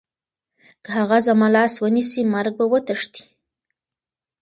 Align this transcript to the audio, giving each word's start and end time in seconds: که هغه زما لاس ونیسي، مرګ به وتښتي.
که 0.83 0.89
هغه 0.97 1.17
زما 1.27 1.47
لاس 1.55 1.73
ونیسي، 1.83 2.21
مرګ 2.33 2.53
به 2.57 2.65
وتښتي. 2.71 3.23